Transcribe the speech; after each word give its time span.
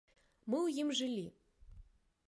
Мы 0.49 0.57
ў 0.65 0.69
ім 0.85 0.89
жылі. 1.01 1.27